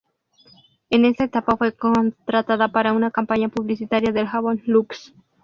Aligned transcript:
En 0.89 1.05
esa 1.05 1.25
etapa 1.25 1.55
fue 1.57 1.73
contratada 1.73 2.69
para 2.71 2.93
una 2.93 3.11
campaña 3.11 3.49
publicitaria 3.49 4.11
del 4.11 4.25
jabón 4.25 4.59
"Lux". 4.65 5.13